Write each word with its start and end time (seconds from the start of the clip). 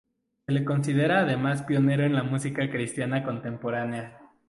Se 0.47 0.51
le 0.51 0.65
considera 0.65 1.19
además 1.19 1.61
pionero 1.61 2.03
en 2.03 2.15
la 2.15 2.23
música 2.23 2.71
cristiana 2.71 3.23
contemporánea. 3.23 4.19